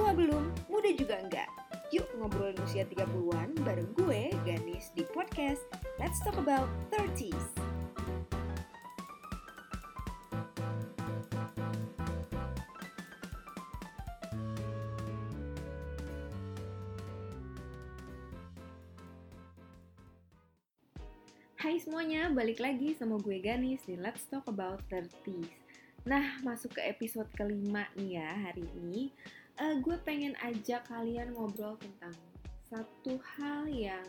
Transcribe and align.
Tua 0.00 0.16
belum, 0.16 0.48
muda 0.72 0.88
juga 0.96 1.20
enggak. 1.20 1.44
Yuk 1.92 2.08
ngobrolin 2.16 2.56
usia 2.64 2.88
30-an 2.88 3.52
bareng 3.60 3.92
gue, 4.00 4.32
Ganis, 4.48 4.88
di 4.96 5.04
podcast 5.04 5.60
Let's 6.00 6.16
Talk 6.24 6.40
About 6.40 6.72
30s. 6.88 7.36
Hai 21.60 21.76
semuanya, 21.76 22.32
balik 22.32 22.56
lagi 22.64 22.96
sama 22.96 23.20
gue 23.20 23.36
Ganis 23.36 23.84
di 23.84 24.00
Let's 24.00 24.24
Talk 24.32 24.48
About 24.48 24.80
30s. 24.88 25.52
Nah, 26.08 26.40
masuk 26.40 26.80
ke 26.80 26.88
episode 26.88 27.28
kelima 27.36 27.84
nih 28.00 28.16
ya 28.16 28.48
hari 28.48 28.64
ini. 28.80 29.12
Uh, 29.60 29.76
gue 29.84 29.96
pengen 30.08 30.32
ajak 30.40 30.88
kalian 30.88 31.36
ngobrol 31.36 31.76
tentang 31.76 32.16
satu 32.64 33.20
hal 33.36 33.68
yang 33.68 34.08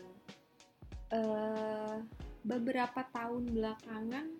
uh, 1.12 2.00
beberapa 2.40 3.04
tahun 3.12 3.52
belakangan 3.52 4.32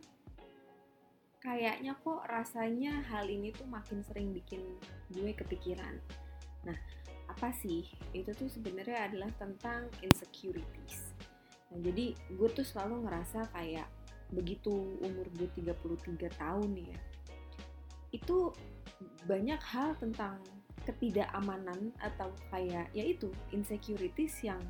kayaknya 1.43 1.93
kok 2.01 2.25
rasanya 2.31 3.05
hal 3.13 3.29
ini 3.29 3.53
tuh 3.53 3.69
makin 3.69 4.01
sering 4.09 4.33
bikin 4.33 4.65
gue 5.13 5.37
kepikiran. 5.37 6.01
Nah, 6.65 6.79
apa 7.29 7.53
sih? 7.61 7.85
Itu 8.17 8.33
tuh 8.33 8.49
sebenarnya 8.49 9.13
adalah 9.13 9.29
tentang 9.37 9.93
insecurities 10.01 11.13
Nah, 11.73 11.81
jadi 11.81 12.13
gue 12.13 12.49
tuh 12.53 12.67
selalu 12.69 13.09
ngerasa 13.09 13.49
kayak 13.57 13.89
begitu 14.29 14.73
umur 15.01 15.25
gue 15.41 15.49
33 15.57 16.29
tahun 16.37 16.71
ya. 16.77 16.99
Itu 18.13 18.53
banyak 19.25 19.61
hal 19.73 19.97
tentang 19.97 20.37
ketidakamanan 20.83 21.95
atau 22.03 22.31
kayak 22.51 22.91
yaitu 22.93 23.31
insecurities 23.55 24.35
yang 24.43 24.61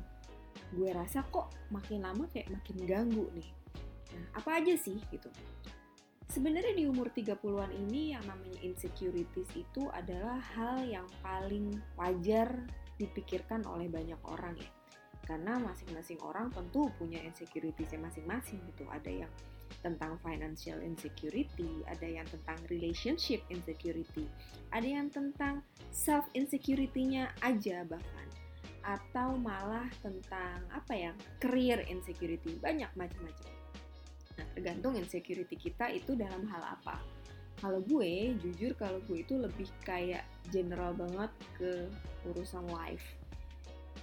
gue 0.73 0.89
rasa 0.93 1.25
kok 1.29 1.53
makin 1.69 2.05
lama 2.05 2.25
kayak 2.29 2.49
makin 2.49 2.77
ganggu 2.85 3.25
nih. 3.33 3.49
Nah, 4.13 4.25
apa 4.41 4.61
aja 4.61 4.73
sih 4.77 4.97
gitu? 5.09 5.29
Sebenarnya 6.29 6.73
di 6.73 6.89
umur 6.89 7.13
30-an 7.13 7.69
ini 7.73 8.17
yang 8.17 8.25
namanya 8.25 8.57
insecurities 8.65 9.49
itu 9.53 9.85
adalah 9.93 10.41
hal 10.57 10.81
yang 10.81 11.05
paling 11.21 11.77
wajar 11.93 12.49
dipikirkan 12.97 13.61
oleh 13.69 13.85
banyak 13.89 14.17
orang 14.25 14.57
ya 14.57 14.71
karena 15.23 15.55
masing-masing 15.55 16.19
orang 16.19 16.51
tentu 16.51 16.91
punya 16.99 17.19
insecuritiesnya 17.23 17.99
masing-masing 17.99 18.59
gitu 18.67 18.83
ada 18.91 19.07
yang 19.07 19.31
tentang 19.83 20.15
financial 20.23 20.79
insecurity, 20.79 21.83
ada 21.91 22.07
yang 22.07 22.23
tentang 22.31 22.55
relationship 22.71 23.43
insecurity, 23.51 24.25
ada 24.71 24.87
yang 24.87 25.11
tentang 25.11 25.59
self 25.91 26.23
insecurity-nya 26.31 27.35
aja 27.43 27.83
bahkan 27.83 28.27
atau 28.83 29.39
malah 29.39 29.87
tentang 30.03 30.59
apa 30.71 30.91
ya 30.91 31.11
career 31.39 31.87
insecurity 31.87 32.59
banyak 32.59 32.91
macam-macam. 32.99 33.51
Nah 34.39 34.47
tergantung 34.55 34.99
insecurity 34.99 35.55
kita 35.55 35.91
itu 35.91 36.15
dalam 36.19 36.43
hal 36.51 36.63
apa. 36.79 36.99
Kalau 37.63 37.79
gue 37.79 38.35
jujur 38.43 38.75
kalau 38.75 38.99
gue 39.07 39.23
itu 39.23 39.39
lebih 39.39 39.71
kayak 39.87 40.27
general 40.51 40.91
banget 40.91 41.31
ke 41.55 41.87
urusan 42.27 42.67
life. 42.67 43.07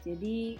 Jadi 0.01 0.57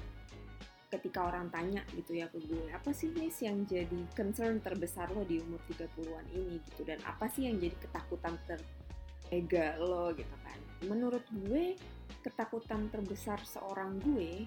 ketika 0.91 1.31
orang 1.31 1.47
tanya 1.55 1.87
gitu 1.95 2.19
ya 2.19 2.27
ke 2.27 2.43
gue 2.43 2.67
apa 2.75 2.91
sih 2.91 3.15
nih 3.15 3.31
yang 3.47 3.63
jadi 3.63 4.01
concern 4.19 4.59
terbesar 4.59 5.09
lo 5.15 5.23
di 5.23 5.39
umur 5.39 5.63
30-an 5.71 6.27
ini? 6.35 6.59
Gitu. 6.67 6.83
Dan 6.83 6.99
apa 7.07 7.31
sih 7.31 7.47
yang 7.47 7.63
jadi 7.63 7.77
ketakutan 7.79 8.35
terega 8.45 9.79
lo 9.79 10.11
gitu 10.13 10.37
kan. 10.43 10.59
Menurut 10.91 11.23
gue 11.31 11.79
ketakutan 12.27 12.91
terbesar 12.91 13.39
seorang 13.47 14.03
gue 14.03 14.45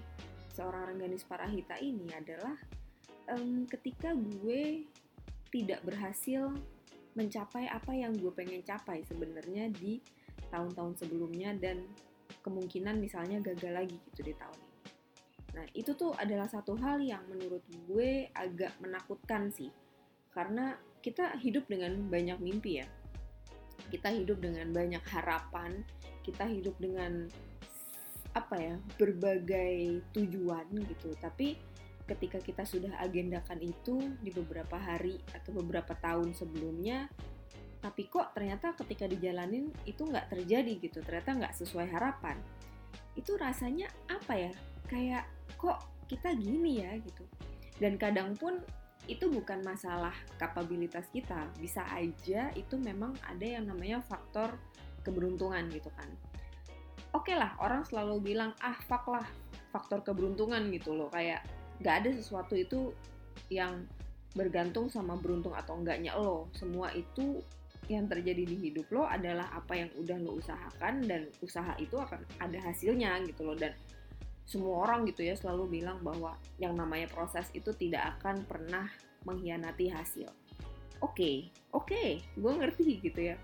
seorang 0.54 0.94
Rengganis 0.94 1.26
Parahita 1.26 1.80
ini 1.82 2.06
adalah 2.14 2.54
um, 3.34 3.66
ketika 3.66 4.14
gue 4.14 4.86
tidak 5.50 5.82
berhasil 5.82 6.54
mencapai 7.14 7.70
apa 7.70 7.94
yang 7.94 8.14
gue 8.14 8.30
pengen 8.34 8.62
capai 8.62 9.02
sebenarnya 9.06 9.70
di 9.70 10.02
tahun-tahun 10.50 11.02
sebelumnya 11.02 11.54
dan 11.58 11.82
kemungkinan 12.42 12.98
misalnya 12.98 13.38
gagal 13.42 13.72
lagi 13.72 13.96
gitu 14.10 14.20
di 14.26 14.34
tahun 14.34 14.63
Nah, 15.54 15.66
itu 15.70 15.94
tuh 15.94 16.12
adalah 16.18 16.50
satu 16.50 16.74
hal 16.82 16.98
yang 16.98 17.22
menurut 17.30 17.62
gue 17.86 18.28
agak 18.34 18.74
menakutkan 18.82 19.54
sih. 19.54 19.70
Karena 20.34 20.74
kita 20.98 21.38
hidup 21.38 21.70
dengan 21.70 21.94
banyak 22.10 22.38
mimpi 22.42 22.82
ya. 22.82 22.86
Kita 23.88 24.10
hidup 24.10 24.42
dengan 24.42 24.74
banyak 24.74 25.02
harapan, 25.06 25.86
kita 26.26 26.50
hidup 26.50 26.74
dengan 26.82 27.30
apa 28.34 28.56
ya, 28.58 28.74
berbagai 28.98 30.02
tujuan 30.10 30.66
gitu. 30.74 31.14
Tapi 31.22 31.54
ketika 32.04 32.42
kita 32.42 32.66
sudah 32.66 32.98
agendakan 33.00 33.62
itu 33.62 33.96
di 34.20 34.34
beberapa 34.34 34.74
hari 34.74 35.22
atau 35.32 35.54
beberapa 35.54 35.94
tahun 35.94 36.34
sebelumnya, 36.34 37.06
tapi 37.78 38.08
kok 38.08 38.32
ternyata 38.32 38.74
ketika 38.80 39.04
dijalanin 39.04 39.70
itu 39.86 40.02
nggak 40.02 40.32
terjadi 40.32 40.72
gitu, 40.82 40.98
ternyata 41.04 41.36
nggak 41.36 41.54
sesuai 41.54 41.88
harapan. 41.92 42.40
Itu 43.14 43.38
rasanya 43.38 43.86
apa 44.10 44.34
ya? 44.34 44.52
Kayak 44.90 45.28
kok 45.56 45.84
kita 46.08 46.36
gini 46.36 46.84
ya 46.84 46.92
gitu. 47.00 47.24
Dan 47.80 47.98
kadang 47.98 48.38
pun 48.38 48.60
itu 49.04 49.28
bukan 49.28 49.60
masalah 49.60 50.14
kapabilitas 50.40 51.08
kita. 51.12 51.48
Bisa 51.60 51.84
aja 51.92 52.48
itu 52.56 52.76
memang 52.80 53.12
ada 53.28 53.44
yang 53.44 53.68
namanya 53.68 54.00
faktor 54.04 54.56
keberuntungan 55.04 55.68
gitu 55.68 55.92
kan. 55.92 56.08
Oke 57.14 57.30
okay 57.30 57.36
lah 57.38 57.54
orang 57.62 57.86
selalu 57.86 58.34
bilang 58.34 58.50
ah 58.64 58.74
fuck 58.88 59.06
lah 59.06 59.26
faktor 59.70 60.00
keberuntungan 60.02 60.64
gitu 60.72 60.96
loh. 60.96 61.12
Kayak 61.12 61.44
gak 61.82 62.04
ada 62.04 62.10
sesuatu 62.16 62.56
itu 62.56 62.94
yang 63.52 63.84
bergantung 64.34 64.90
sama 64.90 65.14
beruntung 65.14 65.54
atau 65.54 65.78
enggaknya 65.78 66.16
lo. 66.16 66.50
Semua 66.56 66.90
itu 66.96 67.42
yang 67.92 68.08
terjadi 68.08 68.48
di 68.48 68.56
hidup 68.56 68.88
lo 68.90 69.04
adalah 69.04 69.52
apa 69.52 69.76
yang 69.76 69.90
udah 70.00 70.16
lo 70.24 70.40
usahakan 70.40 71.04
dan 71.04 71.28
usaha 71.44 71.76
itu 71.76 72.00
akan 72.00 72.24
ada 72.40 72.58
hasilnya 72.64 73.20
gitu 73.28 73.44
loh. 73.44 73.54
Dan 73.54 73.76
semua 74.44 74.84
orang 74.84 75.08
gitu 75.08 75.24
ya 75.24 75.34
selalu 75.34 75.80
bilang 75.80 76.04
bahwa 76.04 76.36
yang 76.60 76.76
namanya 76.76 77.08
proses 77.08 77.48
itu 77.56 77.72
tidak 77.72 78.20
akan 78.20 78.44
pernah 78.44 78.86
mengkhianati 79.24 79.88
hasil. 79.88 80.28
Oke, 81.00 81.00
okay, 81.00 81.36
oke, 81.72 81.88
okay, 81.90 82.08
gue 82.36 82.52
ngerti 82.52 82.88
gitu 83.00 83.20
ya. 83.32 83.36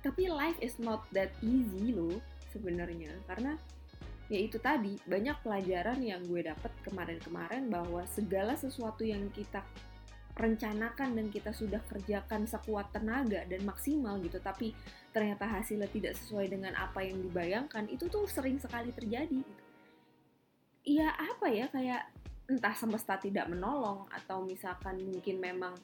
Tapi 0.00 0.28
life 0.32 0.56
is 0.60 0.76
not 0.80 1.04
that 1.12 1.32
easy 1.44 1.92
loh 1.92 2.20
sebenarnya 2.50 3.14
karena 3.30 3.54
ya 4.30 4.38
itu 4.38 4.58
tadi 4.62 4.98
banyak 5.06 5.38
pelajaran 5.42 5.98
yang 6.02 6.22
gue 6.26 6.46
dapet 6.46 6.70
kemarin-kemarin 6.86 7.66
bahwa 7.66 8.06
segala 8.10 8.54
sesuatu 8.54 9.02
yang 9.02 9.26
kita 9.34 9.62
rencanakan 10.38 11.18
dan 11.18 11.26
kita 11.28 11.50
sudah 11.52 11.82
kerjakan 11.90 12.46
sekuat 12.46 12.94
tenaga 12.94 13.44
dan 13.44 13.60
maksimal 13.66 14.16
gitu 14.22 14.38
tapi 14.40 14.72
ternyata 15.10 15.44
hasilnya 15.44 15.90
tidak 15.90 16.14
sesuai 16.16 16.48
dengan 16.48 16.72
apa 16.78 17.02
yang 17.02 17.18
dibayangkan 17.18 17.90
itu 17.90 18.06
tuh 18.06 18.24
sering 18.30 18.56
sekali 18.56 18.94
terjadi 18.94 19.42
gitu 19.42 19.62
ya 20.84 21.12
apa 21.12 21.46
ya 21.52 21.68
kayak 21.68 22.08
entah 22.50 22.74
semesta 22.74 23.14
tidak 23.20 23.46
menolong 23.46 24.10
atau 24.10 24.42
misalkan 24.42 24.98
mungkin 25.06 25.38
memang 25.38 25.74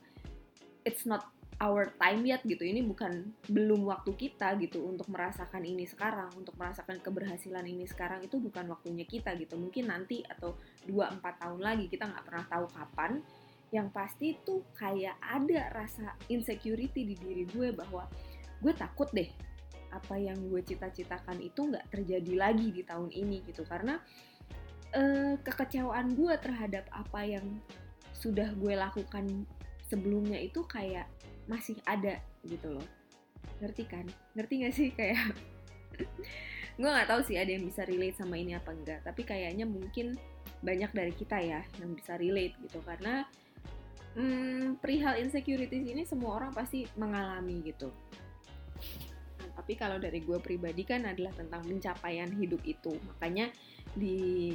it's 0.82 1.06
not 1.06 1.30
our 1.62 1.88
time 1.96 2.26
yet 2.26 2.44
gitu. 2.44 2.66
Ini 2.66 2.84
bukan 2.84 3.32
belum 3.48 3.88
waktu 3.88 4.12
kita 4.12 4.58
gitu 4.60 4.84
untuk 4.84 5.08
merasakan 5.08 5.64
ini 5.64 5.88
sekarang 5.88 6.28
untuk 6.36 6.52
merasakan 6.58 7.00
keberhasilan 7.00 7.64
ini 7.64 7.88
sekarang 7.88 8.20
itu 8.24 8.36
bukan 8.36 8.68
waktunya 8.68 9.08
kita 9.08 9.32
gitu. 9.40 9.56
Mungkin 9.56 9.88
nanti 9.88 10.20
atau 10.26 10.58
2-4 10.84 11.22
tahun 11.22 11.60
lagi 11.62 11.86
kita 11.88 12.10
nggak 12.10 12.24
pernah 12.26 12.44
tahu 12.50 12.66
kapan. 12.74 13.12
Yang 13.74 13.88
pasti 13.90 14.28
tuh 14.46 14.62
kayak 14.78 15.18
ada 15.18 15.74
rasa 15.74 16.14
insecurity 16.30 17.02
di 17.02 17.14
diri 17.18 17.44
gue 17.50 17.74
bahwa 17.74 18.06
gue 18.62 18.72
takut 18.76 19.10
deh 19.10 19.26
apa 19.90 20.14
yang 20.20 20.36
gue 20.52 20.60
cita-citakan 20.60 21.40
itu 21.40 21.72
nggak 21.72 21.88
terjadi 21.88 22.32
lagi 22.36 22.68
di 22.68 22.84
tahun 22.84 23.08
ini 23.10 23.42
gitu. 23.48 23.64
Karena 23.64 23.96
uh, 24.94 25.34
kekecewaan 25.42 26.14
gue 26.14 26.34
terhadap 26.38 26.86
apa 26.92 27.20
yang 27.26 27.46
sudah 28.14 28.52
gue 28.56 28.74
lakukan 28.74 29.46
sebelumnya 29.86 30.38
itu 30.40 30.62
kayak 30.66 31.06
masih 31.46 31.78
ada 31.86 32.18
gitu 32.46 32.74
loh. 32.74 32.86
Ngerti 33.62 33.84
kan? 33.86 34.06
Ngerti 34.34 34.54
gak 34.66 34.74
sih? 34.74 34.88
Kayak 34.92 35.32
gue 36.80 36.90
nggak 36.92 37.08
tahu 37.08 37.24
sih 37.24 37.40
ada 37.40 37.48
yang 37.48 37.64
bisa 37.64 37.88
relate 37.88 38.20
sama 38.20 38.36
ini 38.36 38.52
apa 38.52 38.68
enggak 38.68 39.00
tapi 39.00 39.24
kayaknya 39.24 39.64
mungkin 39.64 40.12
banyak 40.60 40.92
dari 40.92 41.08
kita 41.16 41.40
ya 41.40 41.60
yang 41.80 41.94
bisa 41.96 42.18
relate 42.20 42.54
gitu. 42.60 42.78
Karena 42.84 43.24
hmm, 44.16 44.80
perihal 44.80 45.20
insecurities 45.20 45.86
ini 45.86 46.02
semua 46.08 46.40
orang 46.42 46.52
pasti 46.52 46.84
mengalami 46.98 47.62
gitu. 47.64 47.92
Nah, 49.40 49.50
tapi 49.56 49.76
kalau 49.76 50.00
dari 50.00 50.24
gue 50.24 50.36
pribadi 50.40 50.82
kan 50.82 51.04
adalah 51.04 51.32
tentang 51.36 51.62
pencapaian 51.64 52.28
hidup 52.34 52.60
itu. 52.64 52.96
Makanya 53.14 53.52
di 53.94 54.52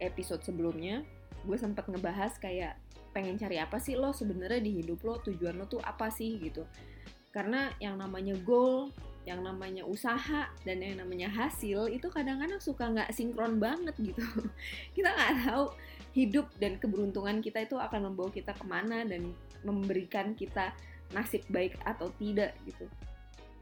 episode 0.00 0.42
sebelumnya 0.44 1.02
gue 1.46 1.56
sempat 1.56 1.86
ngebahas 1.86 2.36
kayak 2.42 2.74
pengen 3.14 3.40
cari 3.40 3.56
apa 3.56 3.80
sih 3.80 3.96
lo 3.96 4.12
sebenarnya 4.12 4.60
di 4.60 4.82
hidup 4.82 5.00
lo? 5.06 5.14
Tujuan 5.24 5.56
lo 5.56 5.64
tuh 5.64 5.80
apa 5.80 6.12
sih? 6.12 6.36
gitu. 6.36 6.68
Karena 7.32 7.72
yang 7.80 7.96
namanya 7.96 8.36
goal 8.44 8.92
yang 9.26 9.42
namanya 9.42 9.82
usaha 9.82 10.46
dan 10.62 10.78
yang 10.78 11.02
namanya 11.02 11.26
hasil 11.26 11.90
itu 11.90 12.06
kadang-kadang 12.06 12.62
suka 12.62 12.86
nggak 12.86 13.10
sinkron 13.10 13.58
banget 13.58 13.96
gitu. 13.98 14.22
Kita 14.96 15.10
nggak 15.10 15.32
tahu 15.50 15.64
hidup 16.14 16.46
dan 16.56 16.78
keberuntungan 16.78 17.44
kita 17.44 17.68
itu 17.68 17.76
akan 17.76 18.08
membawa 18.08 18.32
kita 18.32 18.56
ke 18.56 18.64
mana 18.64 19.04
dan 19.04 19.36
memberikan 19.66 20.32
kita 20.32 20.72
nasib 21.12 21.44
baik 21.52 21.76
atau 21.84 22.08
tidak 22.16 22.56
gitu. 22.64 22.88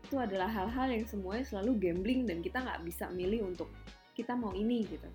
Itu 0.06 0.20
adalah 0.22 0.46
hal-hal 0.46 0.94
yang 0.94 1.08
semuanya 1.08 1.42
selalu 1.48 1.82
gambling 1.82 2.30
dan 2.30 2.44
kita 2.44 2.62
nggak 2.62 2.84
bisa 2.86 3.10
milih 3.10 3.48
untuk 3.48 3.72
kita 4.14 4.38
mau 4.38 4.54
ini 4.54 4.86
gitu 4.86 5.10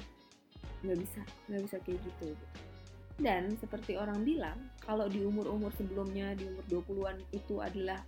nggak 0.83 0.97
bisa 0.99 1.21
nggak 1.51 1.61
bisa 1.67 1.77
kayak 1.83 1.99
gitu, 2.03 2.25
gitu. 2.31 2.45
dan 3.19 3.51
seperti 3.59 3.99
orang 3.99 4.23
bilang 4.23 4.55
kalau 4.79 5.11
di 5.11 5.19
umur-umur 5.23 5.75
sebelumnya 5.75 6.31
di 6.39 6.47
umur 6.47 6.63
20-an 6.71 7.17
itu 7.35 7.59
adalah 7.59 7.99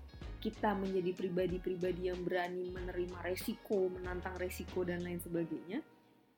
kita 0.41 0.73
menjadi 0.73 1.13
pribadi-pribadi 1.13 2.09
yang 2.09 2.25
berani 2.25 2.73
menerima 2.73 3.21
resiko, 3.21 3.93
menantang 3.93 4.33
resiko 4.41 4.81
dan 4.81 5.05
lain 5.05 5.21
sebagainya, 5.21 5.85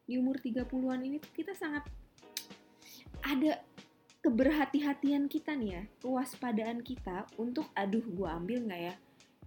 di 0.04 0.20
umur 0.20 0.44
30-an 0.44 1.00
ini 1.08 1.24
kita 1.24 1.56
sangat 1.56 1.88
ada 3.24 3.64
keberhati-hatian 4.20 5.32
kita 5.32 5.56
nih 5.56 5.80
ya, 5.80 5.84
kewaspadaan 6.04 6.84
kita 6.84 7.24
untuk 7.40 7.72
aduh 7.72 8.04
gue 8.04 8.28
ambil 8.28 8.68
nggak 8.68 8.82
ya? 8.92 8.96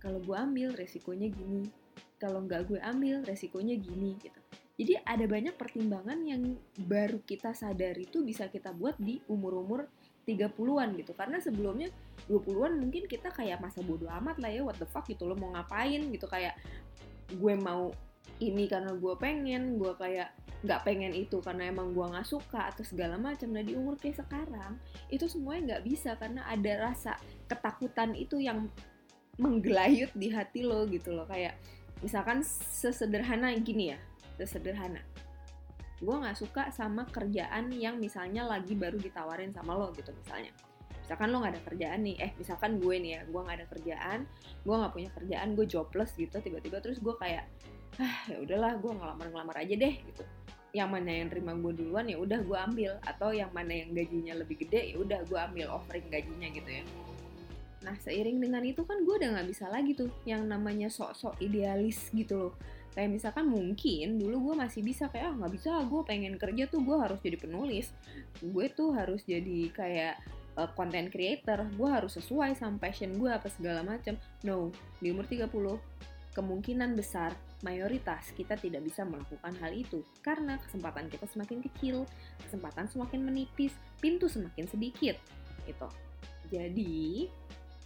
Kalau 0.01 0.25
gue 0.25 0.37
ambil 0.37 0.73
resikonya 0.73 1.29
gini, 1.29 1.69
kalau 2.17 2.41
nggak 2.49 2.73
gue 2.73 2.81
ambil 2.81 3.21
resikonya 3.29 3.77
gini 3.77 4.17
gitu. 4.25 4.41
Jadi 4.77 4.93
ada 5.09 5.25
banyak 5.25 5.57
pertimbangan 5.57 6.21
yang 6.21 6.53
baru 6.85 7.25
kita 7.25 7.57
sadari 7.57 8.05
itu 8.05 8.21
bisa 8.21 8.53
kita 8.53 8.77
buat 8.77 9.01
di 9.01 9.17
umur-umur 9.25 9.89
30-an 10.29 10.93
gitu. 11.01 11.17
Karena 11.17 11.41
sebelumnya 11.41 11.89
20-an 12.29 12.77
mungkin 12.77 13.09
kita 13.09 13.33
kayak 13.33 13.65
masa 13.65 13.81
bodoh 13.81 14.13
amat 14.21 14.37
lah 14.37 14.53
ya 14.53 14.61
what 14.61 14.77
the 14.77 14.85
fuck 14.85 15.09
gitu 15.09 15.25
lo 15.25 15.33
mau 15.33 15.49
ngapain 15.57 16.05
gitu. 16.13 16.29
Kayak 16.29 16.61
gue 17.33 17.55
mau 17.57 17.89
ini 18.37 18.69
karena 18.69 18.93
gue 18.93 19.15
pengen 19.17 19.81
gue 19.81 19.97
kayak 19.97 20.29
nggak 20.61 20.83
pengen 20.85 21.13
itu 21.17 21.41
karena 21.41 21.73
emang 21.73 21.97
gue 21.97 22.05
nggak 22.05 22.29
suka 22.29 22.69
atau 22.69 22.85
segala 22.85 23.17
macam. 23.17 23.49
Nah 23.57 23.65
di 23.65 23.73
umur 23.73 23.97
kayak 23.97 24.29
sekarang 24.29 24.77
itu 25.09 25.25
semuanya 25.25 25.81
nggak 25.81 25.85
bisa 25.89 26.21
karena 26.21 26.45
ada 26.53 26.93
rasa 26.93 27.17
ketakutan 27.49 28.13
itu 28.13 28.37
yang 28.45 28.69
menggelayut 29.41 30.13
di 30.13 30.29
hati 30.29 30.69
lo 30.69 30.85
gitu 30.85 31.17
loh. 31.17 31.25
Kayak 31.25 31.57
misalkan 32.05 32.45
sesederhana 32.45 33.57
gini 33.57 33.97
ya 33.97 33.99
sesederhana 34.37 35.01
gue 35.97 36.13
nggak 36.13 36.37
suka 36.37 36.69
sama 36.77 37.09
kerjaan 37.09 37.73
yang 37.73 37.97
misalnya 37.97 38.45
lagi 38.45 38.77
baru 38.77 39.01
ditawarin 39.01 39.49
sama 39.57 39.73
lo 39.73 39.97
gitu 39.97 40.13
misalnya. 40.13 40.53
Misalkan 41.01 41.31
lo 41.33 41.41
nggak 41.41 41.55
ada 41.57 41.63
kerjaan 41.73 42.01
nih 42.05 42.17
eh 42.21 42.31
misalkan 42.37 42.83
gue 42.83 42.95
nih 43.01 43.11
ya 43.17 43.21
gue 43.25 43.41
nggak 43.41 43.57
ada 43.63 43.67
kerjaan 43.71 44.19
gue 44.67 44.75
nggak 44.75 44.93
punya 44.93 45.11
kerjaan 45.15 45.49
gue 45.55 45.67
jobless 45.71 46.13
gitu 46.19 46.37
tiba-tiba 46.43 46.83
terus 46.83 46.99
gue 47.01 47.15
kayak 47.17 47.47
ah 47.97 48.19
ya 48.29 48.37
udahlah 48.43 48.77
gue 48.77 48.93
ngelamar-ngelamar 48.93 49.57
aja 49.57 49.75
deh 49.79 49.95
gitu. 50.05 50.25
Yang 50.77 50.89
mana 50.93 51.09
yang 51.09 51.29
terima 51.33 51.57
gue 51.57 51.73
duluan 51.73 52.05
ya 52.05 52.21
udah 52.21 52.41
gue 52.45 52.59
ambil 52.61 52.93
atau 53.01 53.33
yang 53.33 53.49
mana 53.57 53.73
yang 53.73 53.97
gajinya 53.97 54.37
lebih 54.37 54.69
gede 54.69 54.93
ya 54.93 54.97
udah 55.01 55.25
gue 55.25 55.39
ambil 55.41 55.67
offering 55.73 56.05
gajinya 56.13 56.49
gitu 56.53 56.71
ya. 56.77 56.85
Nah 57.89 57.97
seiring 58.05 58.37
dengan 58.37 58.61
itu 58.69 58.85
kan 58.85 59.01
gue 59.01 59.15
udah 59.17 59.33
nggak 59.33 59.49
bisa 59.49 59.73
lagi 59.73 59.97
tuh 59.97 60.13
yang 60.29 60.45
namanya 60.45 60.93
sok-sok 60.93 61.41
idealis 61.41 62.13
gitu 62.13 62.37
loh 62.37 62.55
kayak 62.97 63.13
misalkan 63.13 63.45
mungkin 63.45 64.17
dulu 64.17 64.51
gue 64.51 64.55
masih 64.65 64.81
bisa 64.81 65.13
kayak 65.13 65.29
ah 65.31 65.35
nggak 65.37 65.53
bisa 65.53 65.85
gue 65.85 66.01
pengen 66.09 66.41
kerja 66.41 66.65
tuh 66.67 66.81
gue 66.81 66.97
harus 66.97 67.21
jadi 67.21 67.37
penulis. 67.37 67.93
Gue 68.41 68.73
tuh 68.73 68.97
harus 68.97 69.21
jadi 69.29 69.69
kayak 69.71 70.15
uh, 70.57 70.73
content 70.73 71.13
creator. 71.13 71.69
Gue 71.77 71.93
harus 71.93 72.17
sesuai 72.17 72.57
sama 72.57 72.81
passion 72.81 73.21
gue 73.21 73.29
apa 73.29 73.53
segala 73.53 73.85
macam 73.85 74.17
no 74.49 74.73
di 74.99 75.13
umur 75.13 75.29
30 75.29 75.53
kemungkinan 76.33 76.97
besar 76.97 77.33
mayoritas 77.65 78.29
kita 78.37 78.57
tidak 78.57 78.81
bisa 78.81 79.05
melakukan 79.05 79.53
hal 79.61 79.77
itu. 79.77 80.01
Karena 80.25 80.57
kesempatan 80.57 81.13
kita 81.13 81.29
semakin 81.29 81.61
kecil 81.61 82.09
kesempatan 82.49 82.89
semakin 82.89 83.21
menipis 83.29 83.77
pintu 84.01 84.27
semakin 84.27 84.65
sedikit 84.65 85.21
itu 85.67 85.89
jadi 86.51 87.27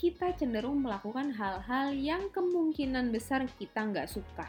kita 0.00 0.32
cenderung 0.36 0.80
melakukan 0.80 1.32
hal-hal 1.36 1.92
yang 1.92 2.32
kemungkinan 2.32 3.12
besar 3.12 3.44
kita 3.60 3.84
nggak 3.84 4.08
suka 4.08 4.48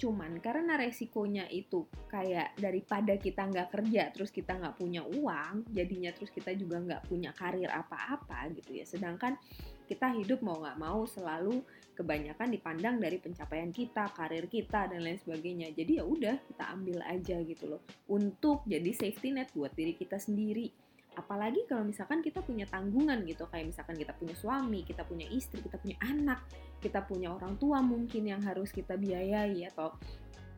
Cuman 0.00 0.40
karena 0.40 0.80
resikonya 0.80 1.44
itu 1.52 1.84
kayak 2.08 2.56
daripada 2.56 3.20
kita 3.20 3.44
nggak 3.44 3.68
kerja 3.68 4.08
terus 4.16 4.32
kita 4.32 4.56
nggak 4.56 4.80
punya 4.80 5.04
uang, 5.04 5.68
jadinya 5.68 6.08
terus 6.16 6.32
kita 6.32 6.56
juga 6.56 6.80
nggak 6.80 7.04
punya 7.04 7.36
karir 7.36 7.68
apa-apa 7.68 8.48
gitu 8.56 8.80
ya. 8.80 8.88
Sedangkan 8.88 9.36
kita 9.84 10.16
hidup 10.16 10.40
mau 10.40 10.56
nggak 10.56 10.80
mau 10.80 11.04
selalu 11.04 11.60
kebanyakan 11.92 12.48
dipandang 12.48 12.96
dari 12.96 13.20
pencapaian 13.20 13.68
kita, 13.68 14.08
karir 14.16 14.48
kita 14.48 14.88
dan 14.88 15.04
lain 15.04 15.20
sebagainya. 15.20 15.68
Jadi 15.76 16.00
ya 16.00 16.04
udah 16.08 16.40
kita 16.48 16.64
ambil 16.72 17.04
aja 17.04 17.36
gitu 17.44 17.76
loh 17.76 17.84
untuk 18.08 18.64
jadi 18.64 18.88
safety 18.96 19.36
net 19.36 19.52
buat 19.52 19.76
diri 19.76 19.92
kita 19.92 20.16
sendiri 20.16 20.90
apalagi 21.18 21.66
kalau 21.66 21.82
misalkan 21.82 22.22
kita 22.22 22.38
punya 22.38 22.70
tanggungan 22.70 23.26
gitu 23.26 23.42
kayak 23.50 23.74
misalkan 23.74 23.98
kita 23.98 24.14
punya 24.14 24.34
suami 24.38 24.86
kita 24.86 25.02
punya 25.02 25.26
istri 25.26 25.58
kita 25.58 25.76
punya 25.82 25.98
anak 26.06 26.46
kita 26.80 27.04
punya 27.04 27.30
orang 27.30 27.60
tua 27.60 27.84
mungkin 27.84 28.26
yang 28.26 28.40
harus 28.40 28.72
kita 28.72 28.96
biayai 28.96 29.68
atau 29.68 29.94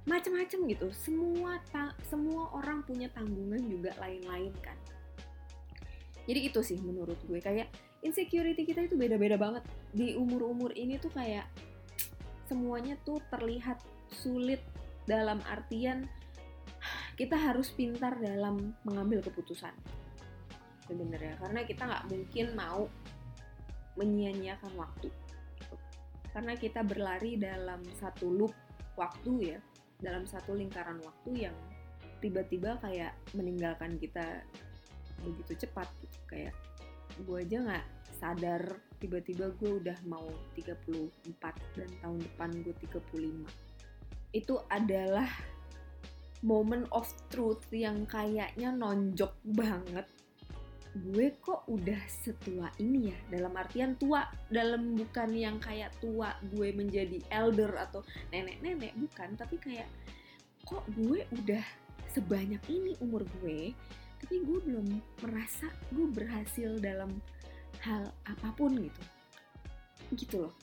macam-macam 0.06 0.58
gitu. 0.70 0.86
Semua 0.94 1.58
semua 2.06 2.50
orang 2.54 2.82
punya 2.86 3.10
tanggungan 3.10 3.62
juga 3.66 3.94
lain-lain 3.98 4.54
kan. 4.62 4.78
Jadi 6.22 6.40
itu 6.46 6.60
sih 6.62 6.78
menurut 6.78 7.18
gue 7.26 7.42
kayak 7.42 7.66
insecurity 8.06 8.62
kita 8.62 8.86
itu 8.86 8.94
beda-beda 8.94 9.34
banget. 9.34 9.62
Di 9.90 10.14
umur-umur 10.14 10.70
ini 10.78 10.98
tuh 10.98 11.10
kayak 11.10 11.46
semuanya 12.46 12.94
tuh 13.02 13.18
terlihat 13.30 13.82
sulit 14.10 14.62
dalam 15.06 15.42
artian 15.50 16.06
kita 17.18 17.34
harus 17.38 17.70
pintar 17.74 18.18
dalam 18.18 18.74
mengambil 18.86 19.22
keputusan. 19.22 19.74
Sebenarnya 20.86 21.38
karena 21.38 21.60
kita 21.62 21.82
nggak 21.86 22.06
mungkin 22.10 22.46
mau 22.58 22.86
menyia-nyiakan 23.98 24.72
waktu. 24.74 25.08
Karena 26.32 26.56
kita 26.56 26.80
berlari 26.80 27.36
dalam 27.36 27.84
satu 27.96 28.28
loop 28.32 28.52
waktu 28.96 29.56
ya 29.56 29.58
dalam 30.02 30.26
satu 30.26 30.56
lingkaran 30.58 30.98
waktu 31.04 31.48
yang 31.48 31.56
tiba-tiba 32.18 32.76
kayak 32.82 33.14
meninggalkan 33.36 33.96
kita 34.00 34.42
begitu 35.22 35.66
cepat 35.66 35.86
gitu. 36.02 36.18
Kayak 36.26 36.54
gue 37.22 37.38
aja 37.38 37.58
nggak 37.62 37.86
sadar 38.16 38.62
tiba-tiba 39.02 39.50
gue 39.58 39.82
udah 39.82 39.98
mau 40.06 40.24
34 40.54 41.76
dan 41.76 41.90
tahun 42.00 42.18
depan 42.22 42.50
gue 42.62 42.74
35 42.86 43.72
itu 44.32 44.54
adalah 44.72 45.26
moment 46.40 46.86
of 46.94 47.06
truth 47.28 47.66
yang 47.74 48.06
kayaknya 48.06 48.70
nonjok 48.70 49.34
banget 49.44 50.06
gue 50.92 51.32
kok 51.40 51.64
udah 51.72 52.00
setua 52.08 52.68
ini 52.76 53.08
ya 53.08 53.18
dalam 53.32 53.56
artian 53.56 53.96
tua 53.96 54.28
dalam 54.52 54.92
bukan 54.92 55.32
yang 55.32 55.56
kayak 55.56 55.88
tua 56.04 56.36
gue 56.52 56.68
menjadi 56.76 57.16
elder 57.32 57.72
atau 57.80 58.04
nenek-nenek 58.28 58.92
bukan 59.00 59.32
tapi 59.40 59.56
kayak 59.56 59.88
kok 60.68 60.84
gue 60.92 61.24
udah 61.32 61.64
sebanyak 62.12 62.60
ini 62.68 62.92
umur 63.00 63.24
gue 63.40 63.72
tapi 64.22 64.38
gue 64.44 64.58
belum 64.62 64.86
merasa 65.24 65.66
gue 65.90 66.06
berhasil 66.12 66.78
dalam 66.78 67.10
hal 67.82 68.06
apa 68.22 68.48
pun 68.54 68.70
gitu. 68.78 69.02
Gitu 70.14 70.36
loh. 70.46 70.54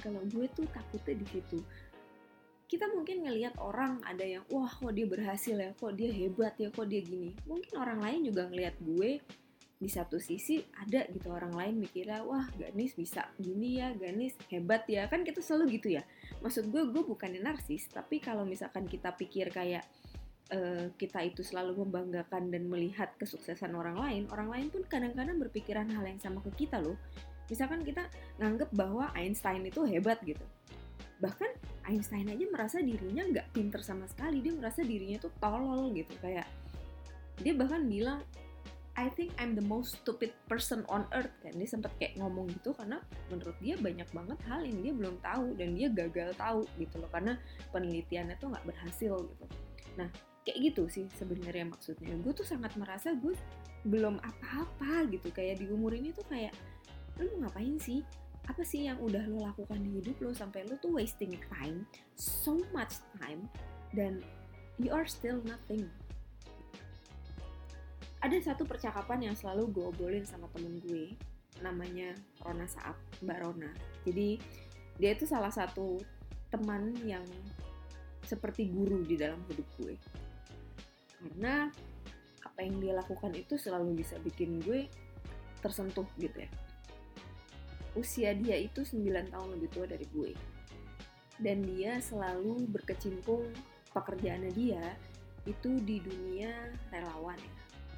Kalau 0.00 0.20
gue 0.32 0.48
tuh 0.52 0.64
takutnya 0.72 1.20
di 1.20 1.26
situ 1.28 1.60
kita 2.64 2.88
mungkin 2.90 3.22
ngelihat 3.28 3.60
orang 3.60 4.00
ada 4.08 4.24
yang 4.24 4.44
wah 4.48 4.68
kok 4.68 4.92
dia 4.96 5.04
berhasil 5.04 5.56
ya 5.56 5.70
kok 5.76 5.92
dia 5.92 6.10
hebat 6.10 6.56
ya 6.56 6.72
kok 6.72 6.88
dia 6.88 7.04
gini. 7.04 7.36
Mungkin 7.44 7.76
orang 7.76 8.00
lain 8.00 8.20
juga 8.32 8.48
ngelihat 8.48 8.76
gue 8.80 9.20
di 9.74 9.90
satu 9.90 10.16
sisi 10.16 10.64
ada 10.80 11.04
gitu 11.12 11.28
orang 11.28 11.52
lain 11.52 11.74
mikirnya 11.82 12.24
wah 12.24 12.48
Ganis 12.56 12.96
bisa 12.96 13.28
gini 13.36 13.84
ya 13.84 13.92
Ganis 13.92 14.32
hebat 14.48 14.88
ya. 14.88 15.04
Kan 15.12 15.28
kita 15.28 15.44
selalu 15.44 15.76
gitu 15.76 15.92
ya. 15.92 16.02
Maksud 16.40 16.72
gue 16.72 16.88
gue 16.88 17.02
bukannya 17.04 17.44
narsis 17.44 17.84
tapi 17.92 18.18
kalau 18.18 18.48
misalkan 18.48 18.88
kita 18.88 19.12
pikir 19.12 19.52
kayak 19.52 19.84
uh, 20.56 20.88
kita 20.96 21.20
itu 21.20 21.44
selalu 21.44 21.84
membanggakan 21.84 22.48
dan 22.48 22.64
melihat 22.64 23.12
kesuksesan 23.20 23.76
orang 23.76 24.00
lain 24.00 24.24
orang 24.32 24.48
lain 24.48 24.66
pun 24.72 24.82
kadang-kadang 24.88 25.36
berpikiran 25.36 25.84
hal 25.92 26.04
yang 26.08 26.18
sama 26.18 26.40
ke 26.40 26.64
kita 26.64 26.80
loh. 26.80 26.96
Misalkan 27.44 27.84
kita 27.84 28.08
nganggep 28.40 28.72
bahwa 28.72 29.12
Einstein 29.12 29.68
itu 29.68 29.84
hebat 29.84 30.16
gitu 30.24 30.40
bahkan 31.24 31.48
Einstein 31.88 32.28
aja 32.28 32.44
merasa 32.52 32.84
dirinya 32.84 33.24
nggak 33.24 33.56
pinter 33.56 33.80
sama 33.80 34.04
sekali 34.04 34.44
dia 34.44 34.52
merasa 34.52 34.84
dirinya 34.84 35.16
tuh 35.24 35.32
tolol 35.40 35.88
gitu 35.96 36.12
kayak 36.20 36.44
dia 37.40 37.56
bahkan 37.56 37.88
bilang 37.88 38.20
I 38.94 39.10
think 39.10 39.34
I'm 39.42 39.58
the 39.58 39.64
most 39.64 39.98
stupid 39.98 40.30
person 40.46 40.86
on 40.86 41.02
earth. 41.10 41.34
Kan 41.42 41.58
dia 41.58 41.66
sempat 41.66 41.90
kayak 41.98 42.14
ngomong 42.14 42.46
gitu 42.46 42.70
karena 42.78 43.02
menurut 43.26 43.58
dia 43.58 43.74
banyak 43.74 44.06
banget 44.14 44.38
hal 44.46 44.62
yang 44.62 44.78
dia 44.86 44.92
belum 44.94 45.18
tahu 45.18 45.58
dan 45.58 45.74
dia 45.74 45.90
gagal 45.90 46.30
tahu 46.38 46.62
gitu 46.78 47.02
loh 47.02 47.10
karena 47.10 47.34
penelitiannya 47.74 48.38
tuh 48.38 48.54
nggak 48.54 48.66
berhasil 48.70 49.18
gitu. 49.18 49.44
Nah 49.98 50.06
kayak 50.46 50.58
gitu 50.70 50.86
sih 50.86 51.10
sebenarnya 51.18 51.66
maksudnya. 51.74 52.14
Gue 52.22 52.38
tuh 52.38 52.46
sangat 52.46 52.78
merasa 52.78 53.10
gue 53.18 53.34
belum 53.82 54.22
apa-apa 54.22 55.10
gitu 55.10 55.26
kayak 55.34 55.58
di 55.58 55.66
umur 55.74 55.90
ini 55.90 56.14
tuh 56.14 56.24
kayak 56.30 56.54
lu 57.18 57.30
ngapain 57.42 57.74
sih 57.82 58.06
apa 58.44 58.62
sih 58.62 58.84
yang 58.84 59.00
udah 59.00 59.24
lo 59.24 59.40
lakukan 59.40 59.80
di 59.80 60.00
hidup 60.00 60.20
lo 60.20 60.30
sampai 60.36 60.68
lo 60.68 60.76
tuh 60.76 61.00
wasting 61.00 61.32
time 61.48 61.88
so 62.12 62.60
much 62.76 63.00
time 63.16 63.48
dan 63.96 64.20
you 64.76 64.92
are 64.92 65.08
still 65.08 65.40
nothing? 65.48 65.88
Ada 68.20 68.52
satu 68.52 68.64
percakapan 68.64 69.28
yang 69.28 69.36
selalu 69.36 69.68
gue 69.72 69.84
obrolin 69.84 70.24
sama 70.24 70.48
temen 70.52 70.80
gue 70.84 71.12
namanya 71.60 72.16
Rona 72.40 72.64
Saab 72.64 72.96
Mbak 73.20 73.38
Rona. 73.44 73.70
Jadi 74.04 74.40
dia 74.96 75.10
itu 75.12 75.28
salah 75.28 75.52
satu 75.52 76.00
teman 76.48 76.96
yang 77.04 77.24
seperti 78.24 78.72
guru 78.72 79.04
di 79.04 79.20
dalam 79.20 79.40
hidup 79.52 79.68
gue. 79.76 79.94
Karena 81.20 81.68
apa 82.44 82.58
yang 82.64 82.80
dia 82.80 82.96
lakukan 82.96 83.32
itu 83.36 83.60
selalu 83.60 84.00
bisa 84.04 84.16
bikin 84.24 84.60
gue 84.64 84.88
tersentuh 85.60 86.04
gitu 86.20 86.44
ya 86.44 86.50
usia 87.94 88.34
dia 88.34 88.58
itu 88.58 88.82
9 88.82 89.30
tahun 89.30 89.48
lebih 89.58 89.68
tua 89.70 89.86
dari 89.86 90.06
gue. 90.10 90.32
Dan 91.38 91.66
dia 91.66 91.98
selalu 91.98 92.70
berkecimpung 92.70 93.50
pekerjaannya 93.90 94.52
dia 94.54 94.94
itu 95.44 95.78
di 95.82 96.00
dunia 96.00 96.50
relawan 96.90 97.38
ya. 97.38 97.54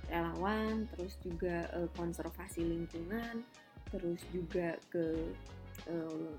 Relawan, 0.07 0.87
terus 0.95 1.19
juga 1.19 1.67
uh, 1.75 1.91
konservasi 1.99 2.62
lingkungan, 2.62 3.43
terus 3.91 4.23
juga 4.31 4.79
ke 4.87 5.35
uh, 5.91 6.35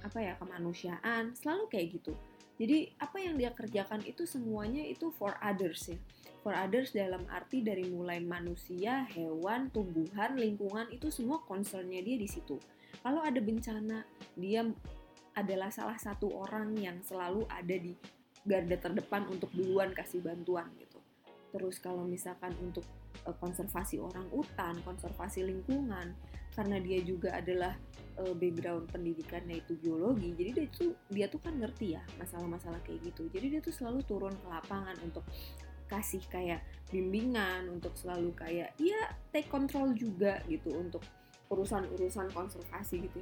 apa 0.00 0.16
ya 0.16 0.32
kemanusiaan, 0.40 1.36
selalu 1.36 1.68
kayak 1.68 2.00
gitu. 2.00 2.16
Jadi 2.60 2.92
apa 3.00 3.16
yang 3.16 3.40
dia 3.40 3.56
kerjakan 3.56 4.04
itu 4.04 4.28
semuanya 4.28 4.84
itu 4.84 5.08
for 5.16 5.32
others 5.40 5.88
ya. 5.88 5.96
For 6.44 6.52
others 6.52 6.92
dalam 6.92 7.24
arti 7.32 7.64
dari 7.64 7.88
mulai 7.88 8.20
manusia, 8.20 9.08
hewan, 9.16 9.72
tumbuhan, 9.72 10.36
lingkungan 10.36 10.92
itu 10.92 11.08
semua 11.08 11.40
concernnya 11.44 12.04
dia 12.04 12.20
di 12.20 12.28
situ. 12.28 12.60
Kalau 13.00 13.24
ada 13.24 13.40
bencana, 13.40 14.04
dia 14.36 14.64
adalah 15.32 15.72
salah 15.72 15.96
satu 15.96 16.32
orang 16.36 16.76
yang 16.76 17.00
selalu 17.00 17.48
ada 17.48 17.76
di 17.76 17.96
garda 18.44 18.76
terdepan 18.76 19.28
untuk 19.28 19.52
duluan 19.52 19.92
kasih 19.92 20.24
bantuan 20.24 20.68
gitu. 20.80 20.89
Terus 21.50 21.82
kalau 21.82 22.06
misalkan 22.06 22.54
untuk 22.62 22.86
uh, 23.26 23.34
konservasi 23.38 23.98
orang 23.98 24.26
utan, 24.30 24.78
konservasi 24.86 25.42
lingkungan, 25.42 26.14
karena 26.54 26.76
dia 26.78 27.02
juga 27.02 27.34
adalah 27.34 27.74
uh, 28.22 28.34
background 28.34 28.90
pendidikannya 28.90 29.62
itu 29.62 29.74
biologi, 29.78 30.34
jadi 30.34 30.50
dia 30.54 30.66
tuh 30.70 30.90
dia 31.10 31.26
tuh 31.26 31.42
kan 31.42 31.58
ngerti 31.58 31.98
ya 31.98 32.02
masalah-masalah 32.22 32.78
kayak 32.86 33.02
gitu. 33.10 33.26
Jadi 33.34 33.58
dia 33.58 33.60
tuh 33.60 33.74
selalu 33.74 34.06
turun 34.06 34.34
ke 34.34 34.46
lapangan 34.46 34.94
untuk 35.02 35.26
kasih 35.90 36.22
kayak 36.30 36.62
bimbingan 36.94 37.66
untuk 37.66 37.90
selalu 37.98 38.30
kayak 38.38 38.70
ya 38.78 39.10
take 39.34 39.50
control 39.50 39.90
juga 39.90 40.38
gitu 40.46 40.70
untuk 40.70 41.02
urusan-urusan 41.50 42.30
konservasi 42.30 43.10
gitu 43.10 43.20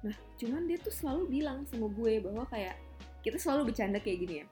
nah 0.00 0.14
cuman 0.38 0.64
dia 0.70 0.78
tuh 0.78 0.94
selalu 0.94 1.42
bilang 1.42 1.66
sama 1.66 1.90
gue 1.90 2.22
bahwa 2.22 2.46
kayak 2.48 2.78
kita 3.20 3.36
selalu 3.36 3.74
bercanda 3.74 3.98
kayak 4.00 4.18
gini 4.24 4.34
ya 4.40 4.46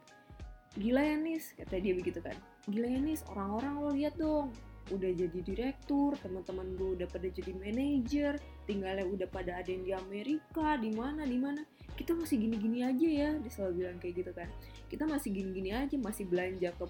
gila 0.77 1.01
ya 1.01 1.17
Nis? 1.17 1.57
Kata 1.57 1.81
dia 1.81 1.95
begitu 1.97 2.21
kan. 2.21 2.37
Gila 2.69 2.89
ya 2.89 3.01
Nis? 3.01 3.25
Orang-orang 3.33 3.75
lo 3.81 3.91
lihat 3.95 4.21
dong. 4.21 4.53
Udah 4.89 5.13
jadi 5.13 5.45
direktur, 5.45 6.17
teman-teman 6.25 6.73
gue 6.81 6.97
udah 6.97 7.09
pada 7.13 7.29
jadi 7.29 7.53
manajer, 7.53 8.41
tinggalnya 8.65 9.05
udah 9.05 9.29
pada 9.29 9.61
ada 9.61 9.69
yang 9.69 9.85
di 9.85 9.93
Amerika, 9.93 10.81
di 10.81 10.89
mana, 10.97 11.29
di 11.29 11.37
mana. 11.37 11.61
Kita 11.93 12.17
masih 12.17 12.41
gini-gini 12.41 12.81
aja 12.81 13.09
ya, 13.09 13.31
dia 13.37 13.53
selalu 13.53 13.85
bilang 13.85 13.97
kayak 14.01 14.15
gitu 14.25 14.33
kan. 14.33 14.49
Kita 14.89 15.05
masih 15.05 15.29
gini-gini 15.37 15.77
aja, 15.77 15.97
masih 16.01 16.25
belanja 16.25 16.73
ke 16.73 16.85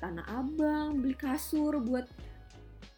Tanah 0.00 0.26
Abang, 0.32 0.98
beli 0.98 1.12
kasur 1.12 1.76
buat 1.84 2.08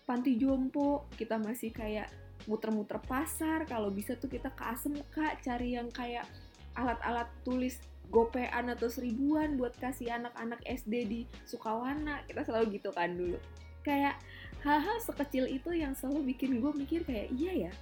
panti 0.06 0.38
jompo, 0.38 1.04
kita 1.18 1.36
masih 1.36 1.74
kayak 1.74 2.08
muter-muter 2.46 3.00
pasar, 3.02 3.66
kalau 3.66 3.90
bisa 3.90 4.14
tuh 4.16 4.30
kita 4.30 4.52
ke 4.52 4.64
kak 5.10 5.42
cari 5.42 5.76
yang 5.76 5.88
kayak 5.90 6.28
alat-alat 6.76 7.28
tulis 7.42 7.80
gopean 8.12 8.72
atau 8.72 8.88
seribuan 8.88 9.56
buat 9.56 9.76
kasih 9.80 10.12
anak-anak 10.12 10.60
SD 10.64 10.92
di 11.06 11.20
Sukawana. 11.48 12.24
Kita 12.28 12.44
selalu 12.44 12.80
gitu 12.80 12.90
kan 12.92 13.12
dulu. 13.14 13.38
Kayak 13.84 14.20
hal-hal 14.64 14.96
sekecil 15.00 15.44
itu 15.48 15.70
yang 15.76 15.92
selalu 15.92 16.32
bikin 16.32 16.56
gue 16.56 16.72
mikir 16.72 17.04
kayak 17.04 17.28
iya 17.36 17.68
ya 17.68 17.72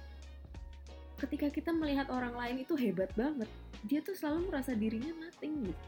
ketika 1.23 1.47
kita 1.47 1.71
melihat 1.71 2.11
orang 2.11 2.35
lain 2.35 2.67
itu 2.67 2.75
hebat 2.75 3.07
banget 3.15 3.47
dia 3.87 4.03
tuh 4.03 4.11
selalu 4.15 4.51
merasa 4.51 4.71
dirinya 4.75 5.11
nothing 5.23 5.71
gitu. 5.71 5.83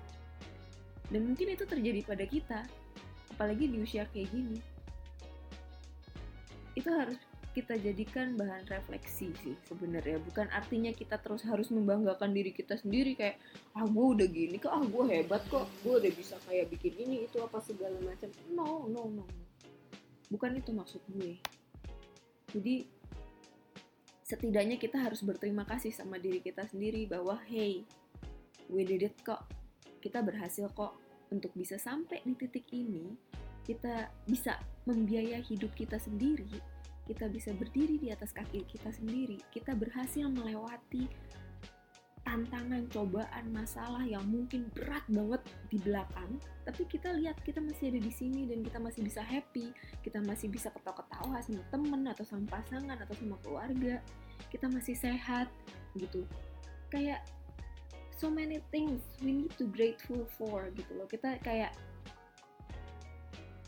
Dan 1.12 1.22
mungkin 1.32 1.48
itu 1.54 1.64
terjadi 1.64 2.02
pada 2.04 2.26
kita 2.28 2.60
apalagi 3.36 3.72
di 3.72 3.78
usia 3.80 4.04
kayak 4.12 4.32
gini. 4.32 4.60
Itu 6.76 6.92
harus 6.92 7.16
kita 7.56 7.80
jadikan 7.80 8.36
bahan 8.36 8.68
refleksi 8.68 9.32
sih 9.40 9.56
sebenarnya. 9.64 10.20
Bukan 10.20 10.52
artinya 10.52 10.92
kita 10.92 11.16
terus 11.24 11.48
harus 11.48 11.72
membanggakan 11.72 12.36
diri 12.36 12.52
kita 12.52 12.76
sendiri 12.76 13.16
kayak 13.16 13.40
ah 13.72 13.88
gue 13.88 14.06
udah 14.20 14.28
gini 14.28 14.60
kok 14.60 14.76
ah 14.76 14.84
gue 14.84 15.04
hebat 15.08 15.40
kok 15.48 15.64
gue 15.80 15.96
udah 16.04 16.12
bisa 16.12 16.36
kayak 16.44 16.68
bikin 16.68 17.00
ini 17.00 17.32
itu 17.32 17.40
apa 17.40 17.64
segala 17.64 17.96
macam. 18.04 18.28
No 18.52 18.92
no 18.92 19.08
no, 19.08 19.24
bukan 20.28 20.60
itu 20.60 20.76
maksud 20.76 21.00
gue. 21.08 21.40
Jadi 22.52 22.92
setidaknya 24.28 24.76
kita 24.76 25.00
harus 25.00 25.24
berterima 25.24 25.64
kasih 25.64 25.96
sama 25.96 26.20
diri 26.20 26.44
kita 26.44 26.68
sendiri 26.68 27.08
bahwa 27.08 27.40
hey 27.48 27.88
we 28.68 28.84
did 28.84 29.08
it 29.08 29.16
kok. 29.24 29.48
Kita 30.04 30.20
berhasil 30.20 30.68
kok. 30.76 31.00
Untuk 31.26 31.58
bisa 31.58 31.82
sampai 31.82 32.22
di 32.22 32.38
titik 32.38 32.70
ini 32.70 33.10
kita 33.66 34.14
bisa 34.30 34.62
membiayai 34.86 35.42
hidup 35.42 35.74
kita 35.74 35.98
sendiri 35.98 36.75
kita 37.06 37.30
bisa 37.30 37.54
berdiri 37.54 38.02
di 38.02 38.10
atas 38.10 38.34
kaki 38.34 38.66
kita 38.66 38.90
sendiri 38.90 39.38
kita 39.54 39.78
berhasil 39.78 40.26
melewati 40.30 41.06
tantangan, 42.26 42.90
cobaan, 42.90 43.46
masalah 43.54 44.02
yang 44.02 44.26
mungkin 44.26 44.66
berat 44.74 45.06
banget 45.08 45.46
di 45.70 45.78
belakang, 45.78 46.42
tapi 46.66 46.84
kita 46.90 47.14
lihat 47.14 47.38
kita 47.46 47.62
masih 47.62 47.94
ada 47.94 48.02
di 48.02 48.10
sini 48.10 48.50
dan 48.50 48.66
kita 48.66 48.82
masih 48.82 49.06
bisa 49.06 49.22
happy, 49.22 49.70
kita 50.02 50.20
masih 50.26 50.50
bisa 50.50 50.74
ketawa-ketawa 50.74 51.38
sama 51.46 51.62
temen 51.70 52.02
atau 52.10 52.26
sama 52.26 52.50
pasangan 52.50 52.98
atau 52.98 53.14
sama 53.14 53.38
keluarga, 53.46 54.02
kita 54.50 54.66
masih 54.68 54.98
sehat 54.98 55.48
gitu. 55.94 56.26
Kayak 56.90 57.22
so 58.18 58.28
many 58.28 58.58
things 58.74 59.06
we 59.22 59.46
need 59.46 59.54
to 59.62 59.70
grateful 59.70 60.26
for 60.36 60.74
gitu 60.74 60.92
loh. 60.98 61.06
Kita 61.06 61.38
kayak 61.46 61.78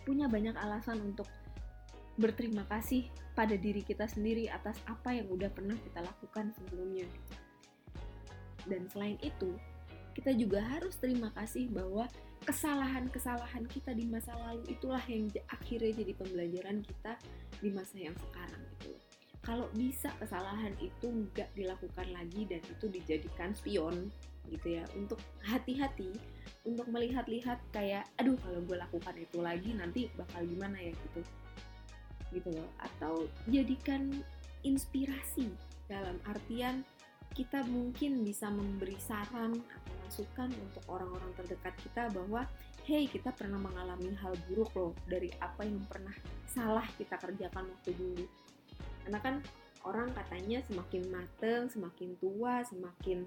punya 0.01 0.25
banyak 0.25 0.58
alasan 0.58 0.98
untuk 1.13 1.29
berterima 2.17 2.65
kasih 2.65 3.06
pada 3.38 3.53
diri 3.53 3.86
kita 3.86 4.10
sendiri 4.10 4.50
atas 4.50 4.82
apa 4.89 5.13
yang 5.13 5.29
udah 5.29 5.53
pernah 5.53 5.77
kita 5.77 6.01
lakukan 6.01 6.50
sebelumnya. 6.58 7.06
Dan 8.65 8.89
selain 8.89 9.22
itu, 9.22 9.53
kita 10.17 10.34
juga 10.34 10.65
harus 10.65 10.98
terima 10.98 11.29
kasih 11.38 11.70
bahwa 11.70 12.10
kesalahan-kesalahan 12.50 13.70
kita 13.70 13.94
di 13.94 14.10
masa 14.10 14.34
lalu 14.34 14.65
itulah 14.74 15.01
yang 15.06 15.29
akhirnya 15.53 15.94
jadi 16.01 16.17
pembelajaran 16.17 16.82
kita 16.82 17.13
di 17.62 17.70
masa 17.70 17.96
yang 18.01 18.17
sekarang 18.17 18.65
gitu. 18.82 18.98
Kalau 19.46 19.70
bisa 19.77 20.10
kesalahan 20.17 20.74
itu 20.82 21.08
nggak 21.08 21.53
dilakukan 21.53 22.08
lagi 22.10 22.50
dan 22.50 22.60
itu 22.65 22.89
dijadikan 22.89 23.53
spion 23.53 24.10
gitu 24.50 24.79
ya 24.79 24.84
untuk 24.96 25.20
hati-hati 25.44 26.12
untuk 26.63 26.88
melihat-lihat 26.88 27.60
kayak 27.75 28.08
aduh 28.15 28.36
kalau 28.39 28.63
gue 28.63 28.77
lakukan 28.79 29.15
itu 29.20 29.38
lagi 29.44 29.75
nanti 29.75 30.08
bakal 30.15 30.44
gimana 30.48 30.79
ya 30.79 30.91
gitu 30.91 31.22
gitu 32.34 32.50
loh. 32.54 32.70
Atau 32.82 33.28
jadikan 33.48 34.12
inspirasi 34.66 35.52
dalam 35.88 36.20
artian 36.28 36.84
kita 37.36 37.62
mungkin 37.70 38.26
bisa 38.26 38.50
memberi 38.50 38.98
saran 38.98 39.54
atau 39.54 39.94
masukan 40.02 40.50
untuk 40.50 40.84
orang-orang 40.90 41.32
terdekat 41.38 41.76
kita 41.84 42.10
bahwa 42.10 42.48
hey 42.88 43.06
kita 43.06 43.30
pernah 43.36 43.60
mengalami 43.60 44.16
hal 44.18 44.34
buruk 44.48 44.72
loh 44.74 44.94
dari 45.06 45.30
apa 45.44 45.68
yang 45.68 45.84
pernah 45.86 46.16
salah 46.50 46.88
kita 46.98 47.20
kerjakan 47.20 47.70
waktu 47.70 47.92
dulu. 47.94 48.26
Karena 49.06 49.20
kan 49.22 49.36
orang 49.88 50.12
katanya 50.12 50.60
semakin 50.68 51.04
mateng 51.08 51.72
semakin 51.72 52.20
tua 52.20 52.60
semakin 52.68 53.24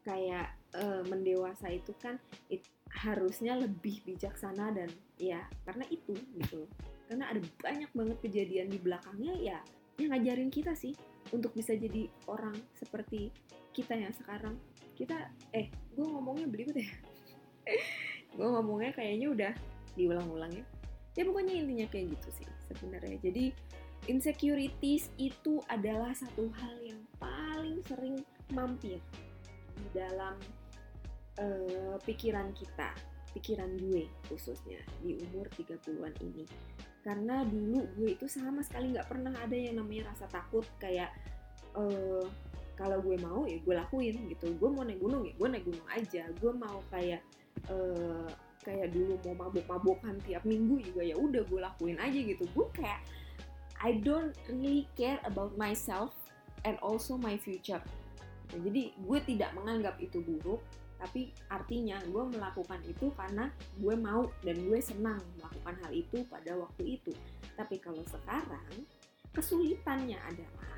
kayak 0.00 0.56
e, 0.72 0.84
mendewasa 1.08 1.68
itu 1.68 1.92
kan 2.00 2.16
it, 2.48 2.64
harusnya 3.04 3.54
lebih 3.58 4.00
bijaksana 4.08 4.72
dan 4.72 4.88
ya 5.20 5.44
karena 5.68 5.84
itu 5.92 6.16
gitu 6.40 6.64
karena 7.10 7.26
ada 7.26 7.42
banyak 7.58 7.90
banget 7.90 8.18
kejadian 8.22 8.70
di 8.70 8.78
belakangnya 8.78 9.34
ya 9.34 9.58
yang 9.98 10.14
ngajarin 10.14 10.46
kita 10.46 10.78
sih 10.78 10.94
untuk 11.34 11.50
bisa 11.58 11.74
jadi 11.74 12.06
orang 12.30 12.54
seperti 12.78 13.34
kita 13.74 13.98
yang 13.98 14.14
sekarang. 14.14 14.54
Kita 14.94 15.16
eh 15.50 15.74
gue 15.98 16.06
ngomongnya 16.06 16.46
berikut 16.46 16.78
ya? 16.78 16.90
Gue 18.38 18.46
ngomongnya 18.46 18.94
kayaknya 18.94 19.26
udah 19.34 19.52
diulang-ulang 19.98 20.54
ya. 20.54 20.64
Ya 21.18 21.22
pokoknya 21.26 21.66
intinya 21.66 21.86
kayak 21.90 22.14
gitu 22.14 22.28
sih 22.38 22.48
sebenarnya. 22.70 23.18
Jadi 23.18 23.50
insecurities 24.06 25.10
itu 25.18 25.58
adalah 25.66 26.14
satu 26.14 26.46
hal 26.54 26.74
yang 26.78 27.02
paling 27.18 27.82
sering 27.90 28.22
mampir 28.54 29.02
di 29.74 29.86
dalam 29.90 30.38
uh, 31.42 31.98
pikiran 32.06 32.54
kita 32.54 32.94
pikiran 33.34 33.70
gue 33.78 34.10
khususnya 34.26 34.82
di 35.02 35.14
umur 35.30 35.46
30-an 35.54 36.14
ini 36.22 36.44
karena 37.00 37.42
dulu 37.48 37.88
gue 37.96 38.12
itu 38.16 38.28
sama 38.28 38.60
sekali 38.60 38.92
nggak 38.92 39.08
pernah 39.08 39.32
ada 39.32 39.56
yang 39.56 39.80
namanya 39.80 40.12
rasa 40.12 40.28
takut 40.28 40.64
kayak 40.76 41.08
uh, 41.72 42.24
kalau 42.76 43.00
gue 43.04 43.16
mau 43.20 43.44
ya 43.44 43.60
gue 43.60 43.74
lakuin 43.76 44.16
gitu. 44.32 44.56
Gue 44.56 44.68
mau 44.72 44.84
naik 44.84 45.00
gunung 45.00 45.24
ya 45.28 45.32
gue 45.36 45.48
naik 45.48 45.64
gunung 45.68 45.88
aja. 45.92 46.22
Gue 46.40 46.52
mau 46.56 46.80
kayak 46.88 47.20
uh, 47.68 48.28
kayak 48.60 48.92
dulu 48.92 49.16
mau 49.24 49.48
mabuk-mabukan 49.48 50.20
tiap 50.24 50.44
minggu 50.44 50.80
juga 50.84 51.04
ya 51.04 51.16
udah 51.16 51.42
gue 51.44 51.60
lakuin 51.60 51.96
aja 52.00 52.20
gitu. 52.20 52.44
Gue 52.52 52.68
kayak 52.72 53.00
I 53.80 53.96
don't 54.00 54.36
really 54.48 54.84
care 54.96 55.20
about 55.24 55.56
myself 55.56 56.12
and 56.68 56.76
also 56.84 57.16
my 57.16 57.40
future. 57.40 57.80
Nah, 58.52 58.60
jadi 58.60 58.92
gue 58.92 59.18
tidak 59.24 59.56
menganggap 59.56 59.96
itu 60.00 60.20
buruk 60.20 60.60
tapi 61.00 61.32
artinya 61.48 61.96
gue 62.04 62.24
melakukan 62.36 62.76
itu 62.84 63.08
karena 63.16 63.48
gue 63.80 63.96
mau 63.96 64.28
dan 64.44 64.60
gue 64.68 64.80
senang 64.84 65.16
melakukan 65.40 65.74
hal 65.80 65.92
itu 65.96 66.20
pada 66.28 66.52
waktu 66.60 67.00
itu. 67.00 67.12
Tapi 67.56 67.80
kalau 67.80 68.04
sekarang 68.04 68.84
kesulitannya 69.32 70.20
adalah 70.20 70.76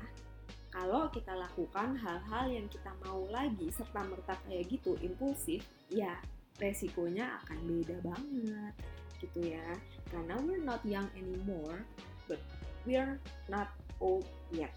kalau 0.71 1.11
kita 1.11 1.35
lakukan 1.35 1.99
hal-hal 1.99 2.45
yang 2.49 2.65
kita 2.71 2.95
mau 3.03 3.27
lagi 3.29 3.67
serta 3.69 4.07
merta 4.07 4.39
kayak 4.47 4.71
gitu 4.71 4.97
impulsif 5.03 5.61
ya 5.91 6.17
resikonya 6.57 7.43
akan 7.43 7.59
beda 7.67 7.99
banget 7.99 8.73
gitu 9.19 9.53
ya. 9.53 9.67
Karena 10.07 10.39
we're 10.39 10.63
not 10.63 10.79
young 10.87 11.11
anymore 11.19 11.83
but 12.31 12.39
we're 12.87 13.19
not 13.51 13.75
old 13.99 14.23
yet. 14.55 14.71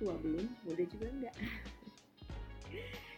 Tua 0.00 0.16
belum 0.16 0.48
muda 0.64 0.84
juga 0.88 1.06
enggak 1.12 1.36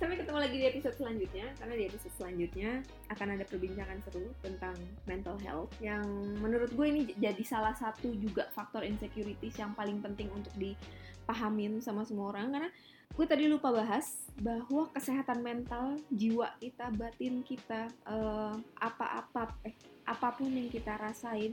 Sampai 0.00 0.16
ketemu 0.16 0.40
lagi 0.40 0.56
di 0.56 0.64
episode 0.64 0.96
selanjutnya, 0.96 1.52
karena 1.60 1.74
di 1.76 1.84
episode 1.84 2.14
selanjutnya 2.16 2.80
akan 3.12 3.36
ada 3.36 3.44
perbincangan 3.44 4.00
seru 4.00 4.32
tentang 4.40 4.72
mental 5.04 5.36
health 5.44 5.68
yang 5.76 6.00
menurut 6.40 6.72
gue 6.72 6.86
ini 6.88 7.12
jadi 7.20 7.44
salah 7.44 7.76
satu 7.76 8.08
juga 8.16 8.48
faktor 8.56 8.80
insecurities 8.80 9.60
yang 9.60 9.76
paling 9.76 10.00
penting 10.00 10.32
untuk 10.32 10.56
dipahamin 10.56 11.84
sama 11.84 12.08
semua 12.08 12.32
orang 12.32 12.48
karena 12.48 12.70
gue 13.12 13.26
tadi 13.28 13.44
lupa 13.44 13.68
bahas 13.68 14.24
bahwa 14.40 14.88
kesehatan 14.96 15.44
mental, 15.44 16.00
jiwa 16.08 16.48
kita, 16.56 16.88
batin 16.96 17.44
kita, 17.44 17.92
uh, 18.08 18.56
apa-apa 18.80 19.52
eh 19.68 19.76
apa 20.08 20.32
pun 20.32 20.48
yang 20.48 20.72
kita 20.72 20.96
rasain 20.96 21.52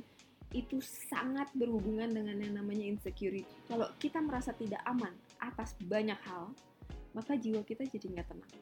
itu 0.55 0.79
sangat 0.79 1.51
berhubungan 1.51 2.07
dengan 2.07 2.39
yang 2.39 2.63
namanya 2.63 2.87
insecurity. 2.87 3.43
Kalau 3.67 3.91
kita 3.99 4.23
merasa 4.23 4.55
tidak 4.55 4.79
aman 4.87 5.11
atas 5.43 5.75
banyak 5.83 6.15
hal, 6.23 6.55
maka 7.17 7.33
jiwa 7.33 7.65
kita 7.65 7.89
jadi 7.89 8.13
nggak 8.13 8.27
tenang. 8.29 8.53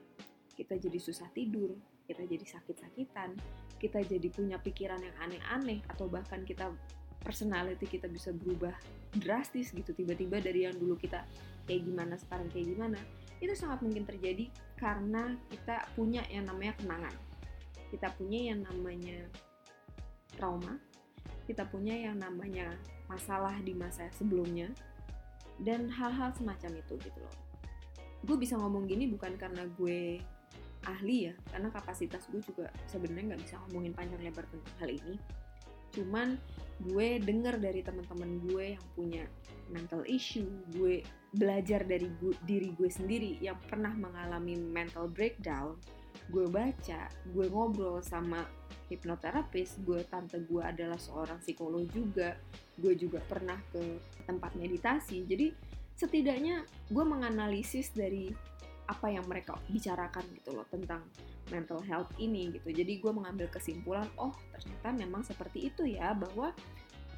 Kita 0.55 0.79
jadi 0.79 0.95
susah 0.95 1.27
tidur, 1.35 1.75
kita 2.07 2.23
jadi 2.23 2.47
sakit-sakitan, 2.47 3.35
kita 3.75 3.99
jadi 4.07 4.27
punya 4.31 4.55
pikiran 4.55 5.03
yang 5.03 5.15
aneh-aneh, 5.19 5.83
atau 5.91 6.07
bahkan 6.07 6.47
kita 6.47 6.71
personality 7.19 7.83
kita 7.83 8.07
bisa 8.07 8.31
berubah 8.31 8.71
drastis 9.19 9.75
gitu. 9.75 9.91
Tiba-tiba 9.91 10.39
dari 10.39 10.63
yang 10.63 10.79
dulu 10.79 10.95
kita 10.95 11.27
kayak 11.67 11.83
gimana 11.83 12.15
sekarang 12.15 12.47
kayak 12.53 12.71
gimana 12.71 12.99
itu 13.43 13.51
sangat 13.51 13.83
mungkin 13.83 14.07
terjadi 14.07 14.47
karena 14.79 15.35
kita 15.51 15.91
punya 15.91 16.23
yang 16.31 16.47
namanya 16.47 16.71
kenangan. 16.79 17.15
Kita 17.91 18.15
punya 18.15 18.55
yang 18.55 18.63
namanya 18.63 19.27
trauma 20.39 20.79
kita 21.45 21.63
punya 21.69 21.95
yang 21.95 22.17
namanya 22.17 22.73
masalah 23.05 23.53
di 23.61 23.77
masa 23.77 24.09
sebelumnya 24.17 24.69
dan 25.61 25.87
hal-hal 25.87 26.33
semacam 26.35 26.81
itu 26.81 26.93
gitu 26.99 27.19
loh 27.21 27.35
gue 28.25 28.37
bisa 28.41 28.57
ngomong 28.57 28.89
gini 28.89 29.05
bukan 29.05 29.37
karena 29.37 29.63
gue 29.77 30.19
ahli 30.85 31.29
ya 31.29 31.33
karena 31.49 31.69
kapasitas 31.73 32.29
gue 32.29 32.41
juga 32.45 32.69
sebenarnya 32.89 33.33
nggak 33.33 33.41
bisa 33.41 33.55
ngomongin 33.65 33.93
panjang 33.93 34.21
lebar 34.21 34.45
tentang 34.49 34.75
hal 34.81 34.89
ini. 34.89 35.15
Cuman 35.95 36.35
gue 36.91 37.23
denger 37.23 37.55
dari 37.61 37.79
teman-teman 37.79 38.43
gue 38.51 38.75
yang 38.75 38.85
punya 38.93 39.23
mental 39.71 40.03
issue 40.05 40.45
gue 40.75 41.01
belajar 41.31 41.87
dari 41.87 42.11
gue, 42.19 42.35
diri 42.43 42.75
gue 42.75 42.91
sendiri 42.91 43.39
yang 43.39 43.55
pernah 43.63 43.95
mengalami 43.95 44.59
mental 44.59 45.07
breakdown 45.07 45.79
gue 46.31 46.47
baca 46.47 47.11
gue 47.31 47.45
ngobrol 47.51 48.01
sama 48.01 48.43
hipnoterapis 48.87 49.81
gue 49.83 50.01
tante 50.07 50.41
gue 50.45 50.61
adalah 50.61 50.97
seorang 50.97 51.41
psikolog 51.41 51.85
juga 51.89 52.37
gue 52.77 52.93
juga 52.93 53.23
pernah 53.23 53.57
ke 53.71 53.81
tempat 54.27 54.53
meditasi. 54.59 55.25
Jadi 55.25 55.47
setidaknya 55.95 56.67
gue 56.91 57.05
menganalisis 57.07 57.95
dari 57.95 58.29
apa 58.85 59.09
yang 59.09 59.25
mereka 59.25 59.57
bicarakan 59.65 60.21
gitu 60.37 60.53
loh 60.53 60.67
tentang 60.69 61.01
mental 61.49 61.81
health 61.81 62.11
ini 62.21 62.53
gitu. 62.53 62.69
Jadi 62.69 63.01
gue 63.01 63.11
mengambil 63.11 63.49
kesimpulan 63.49 64.05
oh 64.21 64.33
ternyata 64.53 64.93
memang 64.93 65.25
seperti 65.25 65.73
itu 65.73 65.89
ya 65.89 66.13
bahwa 66.13 66.53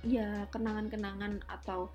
ya 0.05 0.47
kenangan-kenangan 0.53 1.43
atau 1.49 1.91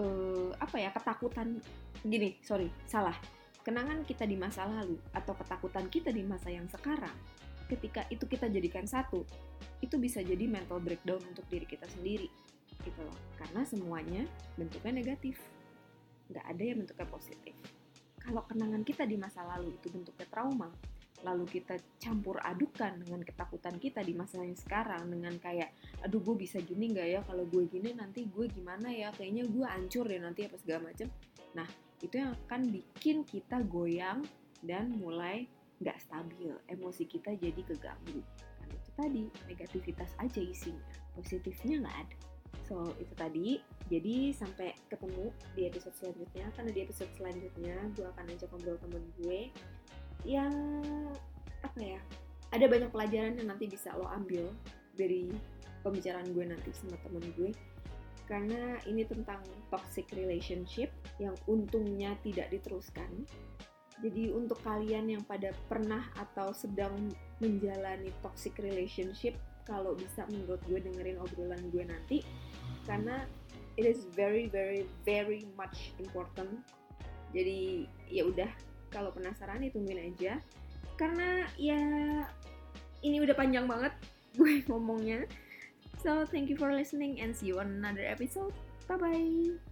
uh, 0.00 0.50
apa 0.56 0.76
ya 0.80 0.90
ketakutan 0.94 1.60
gini 2.00 2.40
sorry 2.40 2.72
salah. 2.88 3.16
Kenangan 3.62 4.02
kita 4.02 4.26
di 4.26 4.34
masa 4.34 4.66
lalu 4.66 4.98
atau 5.14 5.38
ketakutan 5.38 5.86
kita 5.86 6.10
di 6.10 6.26
masa 6.26 6.50
yang 6.50 6.66
sekarang 6.66 7.14
ketika 7.70 8.04
itu 8.10 8.26
kita 8.26 8.50
jadikan 8.50 8.84
satu 8.84 9.22
itu 9.80 9.96
bisa 9.96 10.18
jadi 10.20 10.44
mental 10.50 10.82
breakdown 10.82 11.22
untuk 11.30 11.46
diri 11.46 11.68
kita 11.68 11.86
sendiri 11.86 12.26
gitu 12.82 13.00
loh. 13.04 13.18
Karena 13.38 13.62
semuanya 13.62 14.22
bentuknya 14.58 14.98
negatif 14.98 15.38
nggak 16.32 16.46
ada 16.48 16.62
yang 16.64 16.78
bentuknya 16.80 17.08
positif. 17.12 17.54
Kalau 18.22 18.42
kenangan 18.48 18.82
kita 18.86 19.04
di 19.04 19.20
masa 19.20 19.44
lalu 19.44 19.76
itu 19.76 19.90
bentuknya 19.92 20.26
trauma, 20.30 20.70
lalu 21.22 21.44
kita 21.46 21.78
campur 22.02 22.38
adukan 22.42 23.02
dengan 23.02 23.22
ketakutan 23.22 23.78
kita 23.78 24.02
di 24.02 24.14
masa 24.14 24.42
yang 24.42 24.58
sekarang 24.58 25.06
dengan 25.10 25.38
kayak 25.38 25.70
aduh 26.02 26.18
gue 26.18 26.36
bisa 26.46 26.58
gini 26.62 26.90
nggak 26.94 27.08
ya? 27.08 27.20
Kalau 27.22 27.44
gue 27.46 27.66
gini 27.70 27.94
nanti 27.94 28.26
gue 28.26 28.46
gimana 28.50 28.90
ya? 28.90 29.14
Kayaknya 29.14 29.44
gue 29.46 29.66
hancur 29.66 30.04
deh 30.06 30.20
nanti 30.22 30.46
apa 30.46 30.56
segala 30.58 30.90
macem. 30.90 31.10
Nah 31.54 31.68
itu 32.02 32.14
yang 32.18 32.34
akan 32.46 32.62
bikin 32.70 33.22
kita 33.22 33.62
goyang 33.66 34.26
dan 34.62 34.90
mulai 34.98 35.46
nggak 35.82 35.98
stabil. 35.98 36.54
Emosi 36.70 37.06
kita 37.06 37.34
jadi 37.38 37.60
keganggu. 37.62 38.22
Kan 38.58 38.68
itu 38.70 38.90
tadi 38.94 39.22
negativitas 39.46 40.10
aja 40.18 40.40
isinya. 40.42 40.86
Positifnya 41.14 41.86
nggak 41.86 41.98
ada 42.06 42.31
So 42.68 42.92
itu 42.98 43.14
tadi. 43.14 43.48
Jadi 43.92 44.32
sampai 44.32 44.72
ketemu 44.88 45.28
di 45.52 45.68
episode 45.68 45.94
selanjutnya. 45.98 46.46
Karena 46.56 46.70
di 46.72 46.80
episode 46.80 47.12
selanjutnya 47.16 47.76
gue 47.92 48.06
akan 48.06 48.24
ajak 48.32 48.48
ngobrol 48.52 48.78
temen 48.80 49.04
gue 49.20 49.40
yang 50.24 50.54
apa 51.62 51.80
ya? 51.80 52.00
Ada 52.52 52.68
banyak 52.68 52.90
pelajaran 52.92 53.40
yang 53.40 53.48
nanti 53.48 53.64
bisa 53.68 53.96
lo 53.96 54.08
ambil 54.12 54.48
dari 54.92 55.32
pembicaraan 55.82 56.28
gue 56.30 56.44
nanti 56.46 56.70
sama 56.76 56.94
temen 57.00 57.24
gue 57.34 57.50
karena 58.30 58.78
ini 58.88 59.04
tentang 59.04 59.42
toxic 59.68 60.08
relationship 60.14 60.88
yang 61.20 61.34
untungnya 61.44 62.14
tidak 62.22 62.48
diteruskan. 62.48 63.28
Jadi 64.00 64.32
untuk 64.34 64.58
kalian 64.64 65.12
yang 65.12 65.22
pada 65.22 65.54
pernah 65.68 66.08
atau 66.18 66.50
sedang 66.50 66.96
menjalani 67.38 68.10
toxic 68.24 68.56
relationship, 68.58 69.36
kalau 69.62 69.94
bisa 69.94 70.26
menurut 70.32 70.58
gue 70.66 70.80
dengerin 70.80 71.22
obrolan 71.22 71.62
gue 71.70 71.84
nanti, 71.86 72.18
karena 72.84 73.24
it 73.76 73.88
is 73.88 74.04
very 74.12 74.46
very 74.48 74.84
very 75.06 75.48
much 75.56 75.96
important. 75.98 76.60
Jadi 77.32 77.88
ya 78.12 78.28
udah 78.28 78.50
kalau 78.92 79.10
penasaran 79.14 79.64
ditungguin 79.64 80.12
aja. 80.12 80.36
Karena 81.00 81.48
ya 81.56 81.80
ini 83.02 83.16
udah 83.18 83.34
panjang 83.34 83.64
banget 83.64 83.92
gue 84.38 84.62
ngomongnya. 84.68 85.24
So 86.02 86.26
thank 86.26 86.50
you 86.50 86.58
for 86.58 86.74
listening 86.74 87.22
and 87.22 87.32
see 87.32 87.54
you 87.54 87.62
on 87.62 87.80
another 87.80 88.04
episode. 88.04 88.52
Bye 88.90 88.98
bye 88.98 89.71